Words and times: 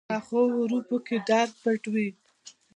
پخو 0.09 0.41
حرفو 0.55 0.97
کې 1.07 1.17
درد 1.29 1.51
پټ 1.61 1.81
وي 1.93 2.07